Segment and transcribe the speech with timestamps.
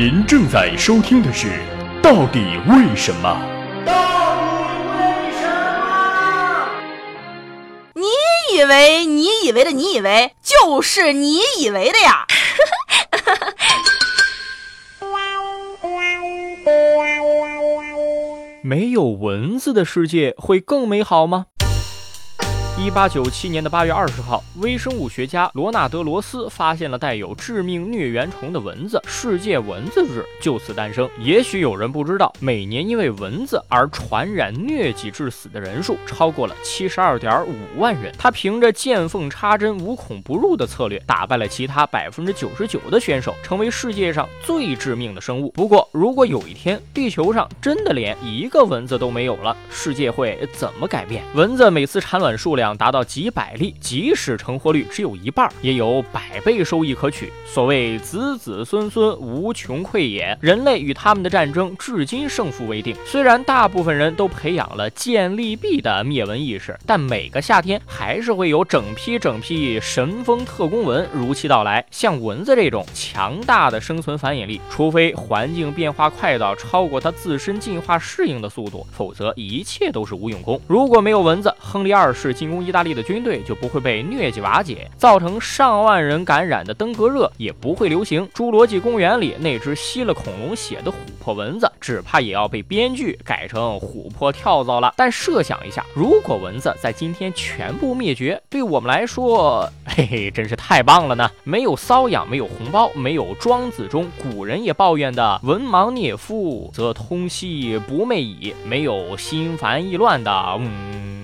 [0.00, 1.48] 您正在收听的是
[2.00, 3.28] 《到底为什么》。
[3.86, 3.98] 到底
[4.88, 4.96] 为
[5.38, 5.44] 什
[5.78, 6.72] 么？
[7.92, 8.04] 你
[8.56, 12.24] 以为你以为的你以为就是你以为的呀？
[18.62, 21.44] 没有蚊子的世界会更美好吗？
[22.82, 31.06] 一八九七年的八月二十号，微生物学家罗纳德·罗斯发现了带有致命疟原虫的蚊子，世界蚊子日就此诞生。
[31.18, 38.10] 也许有人不知道，每年因为蚊子而传染疟疾致死的人数超过了七十二点五万人。
[38.18, 45.50] 他凭着见缝插针、无孔不入的策略，打败了其他百分之九十九的选手，成为世界上最致命的生物。
[45.50, 51.22] 不过，如果有一天地球上真的连一个蚊子都没有了，世界会怎么改变？
[51.34, 52.69] 蚊子每次产卵数量。
[52.76, 57.32] 达到几百例，即使成活率只有一半，也有百倍收益可取。
[57.46, 60.38] 所谓子子孙孙无穷匮也。
[60.40, 62.94] 人类与他们的战争至今胜负未定。
[63.04, 71.84] 虽然大部分人都培养了建立币的灭蚊意识，但每个夏天还是会有整批整批神风特工蚊如期到来。
[71.90, 80.60] 像蚊子这种强大的生存繁衍力，除非环境变化快到超过它自身进化适应的速度，否则一切都是无用功。
[80.68, 82.59] 如果没有蚊子，亨利二世进攻。
[82.62, 88.28] 意大利的军队就不会被疟疾瓦解，造成上万人感染的登革热也不会流行。
[88.34, 94.94] 侏罗纪公园里那只吸了恐龙血的琥珀蚊子，只怕也要被编剧改成琥珀跳蚤了。
[94.96, 101.30] 但设想一下，如果蚊子在今天全部灭绝，对我们来说，嘿嘿，真是太棒了呢！
[101.44, 111.19] 没有瘙痒，没有红包，没有庄子中古人也抱怨的“文盲孽夫，则通夕不寐矣”，没有心烦意乱的“嗯”。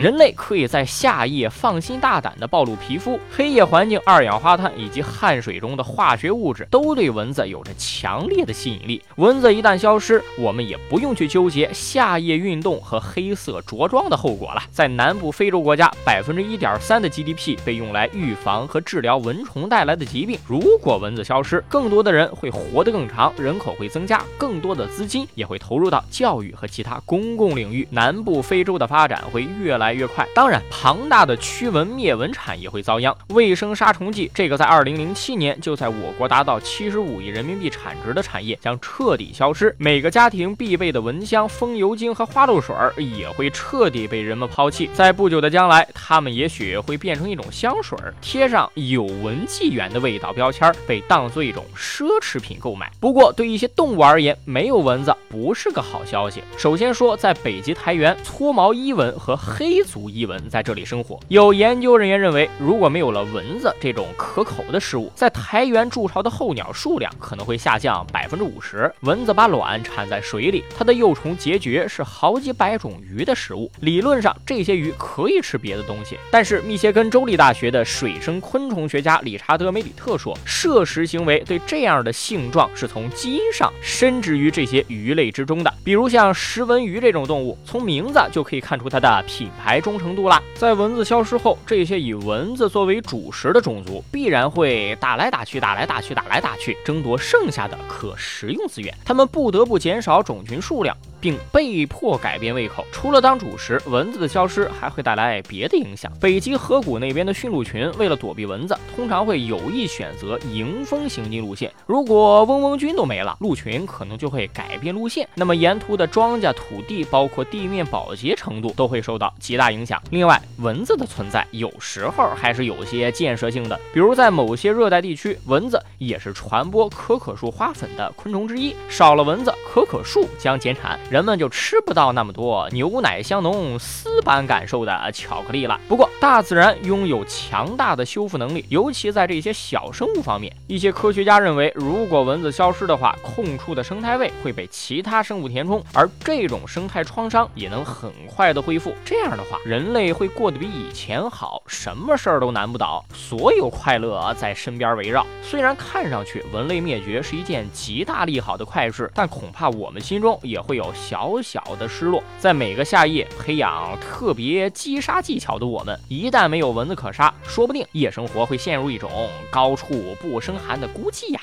[0.00, 9.02] 人类可以在夏夜放心大胆地暴露皮肤，黑夜环境、二氧化碳以及汗水中的化学物质都对蚊子有着强烈的吸引力。
[9.16, 14.62] 蚊子一旦消失，我们也不用去纠结夏夜运动和黑色着装的后果了。
[14.70, 20.38] 在南部非洲国家，百分之一点三的 GDP 被用来预防和治疗蚊虫带来的疾病。
[20.46, 27.86] 如果蚊子消失，更多的人会活得更长，人口会增加，更多的资金也会投入到教育和其他公共领域。
[27.90, 29.89] 南部非洲的发展会越来。
[29.92, 33.16] 越快，当然，庞大的驱蚊灭蚊产业会遭殃。
[33.28, 39.74] 卫生杀虫剂这个在二零零七年就在我国达到七十五亿人民币产值的产业将彻底消失。
[39.78, 44.88] 每个家庭必备的蚊香、风油精和花露水也会彻底被人们抛弃。
[44.94, 52.90] 在不久的将来，它们也许会变成一种香水，贴上“有蚊纪元”的味道标签，被当做一种奢侈品购买。
[53.00, 56.42] 不过，对一些动物而言，没有蚊子不是个好消息。
[56.56, 59.79] 首先说，在北极苔原，搓毛伊蚊和黑。
[59.84, 61.18] 族伊蚊在这里生活。
[61.28, 68.92] 有研究人员认为，如果没有了蚊子这种可口的食物，在苔原筑巢的候鸟数量可能会下降百分之五十。
[69.00, 73.70] 蚊子把卵产在水里，它的幼虫孑孓是好几百种鱼的食物。
[73.80, 76.16] 理论上，这些鱼可以吃别的东西。
[76.30, 85.72] 但是，密歇根州立大学的水生昆虫学家理查德·梅里特说，摄食行为对这样的性状是从基因上深植于这些鱼类之中的。
[85.84, 89.69] 比如像食蚊鱼这种动物，从名字就可以看出它的品牌。
[89.78, 90.42] 忠诚度啦。
[90.54, 98.94] 在蚊子消失后，这些以蚊子作为主食的种族必然会打来打去，打来打去，打来打去，争夺剩下的可食用资源。
[99.04, 100.96] 他们不得不减少种群数量。
[101.20, 102.84] 并被迫改变胃口。
[102.90, 106.10] 除了当主食，蚊子的消失还会带来别的影响。
[106.20, 111.72] 北极河谷那边的驯鹿群为了躲避蚊子，通常会有意选择迎风行进路线。
[111.86, 120.00] 如果嗡嗡军都没了，鹿群可能就会改变路线，那么沿途的庄稼、土地，包括地面保洁程度都会受到极大影响。
[120.10, 128.74] 另外，蚊子的存在有时候还是有些建设性的，比如在某些热带地区，蚊子也是传播可可树花粉的昆虫之一。
[128.88, 130.98] 少了蚊子，可可树将减产。
[131.10, 135.80] 人们就吃不到那么多牛奶香浓、丝般感受的巧克力了。
[135.88, 140.54] 不过，大自然拥有强大的修复能力，尤其在这些小生物方面。
[140.68, 148.94] 一些科学家认为，如果蚊子消失的话，空出的生态位会被其他生物填充，而这种生态创伤也能很快的恢复。
[149.04, 155.26] 这样的话，人类会过得比以前好，什么事儿都难不倒，所有快乐在身边围绕。
[155.42, 160.94] 虽然看上去蚊类灭绝是一件极大利好的快事，但恐怕我们心中也会有。
[161.00, 169.10] 小小的失落，在每个夏夜培养特别击杀技巧的我们，一旦没有蚊子可杀，说不定夜生活会陷入一种
[169.50, 171.40] 高处不胜寒的孤寂呀。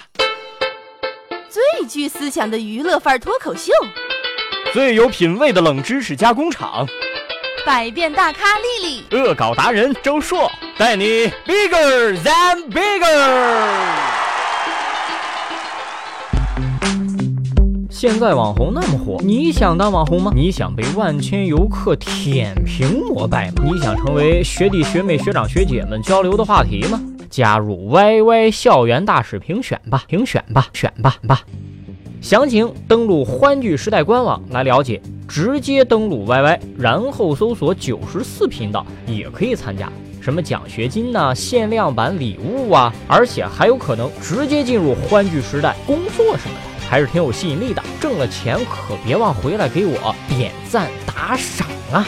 [1.50, 3.74] 最具思想的娱乐范儿脱口秀，
[4.74, 6.86] 最有品味的冷知识加工厂，
[7.66, 14.27] 百变大咖丽丽，恶搞达人周硕，带你 bigger than bigger。
[18.00, 20.32] 现在网红那么火，你想当网红吗？
[20.36, 23.64] 你想被万千游客舔屏膜拜吗？
[23.66, 27.02] 你想成为学弟学妹学长学姐们交流的话题吗？
[27.28, 31.42] 加入 YY 校园大使评选吧，评选吧，选吧吧。
[32.22, 39.92] 详情登录欢聚时代官网来了解，直接登录 YY，然后搜索九十四频道也可以参加。
[40.22, 47.84] 什么奖学金呐、限量版礼物啊，而且还有可能直接进入欢聚时代工作什么的，还是挺有吸引力的。
[48.00, 52.06] 挣了钱可别忘回来给我点赞打赏啊！